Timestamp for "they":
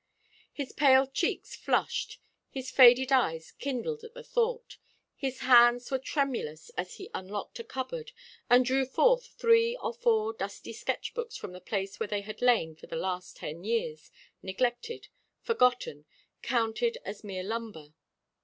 12.09-12.21